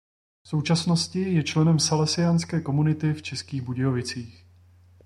V 0.43 0.49
současnosti 0.49 1.19
je 1.19 1.43
členem 1.43 1.79
salesiánské 1.79 2.61
komunity 2.61 3.13
v 3.13 3.21
Českých 3.21 3.61
Budějovicích. 3.61 4.45